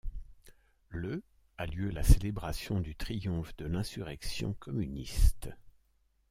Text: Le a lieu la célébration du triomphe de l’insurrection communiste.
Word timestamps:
Le 0.89 1.21
a 1.59 1.67
lieu 1.67 1.91
la 1.91 2.01
célébration 2.01 2.79
du 2.79 2.95
triomphe 2.95 3.55
de 3.57 3.67
l’insurrection 3.67 4.53
communiste. 4.53 5.49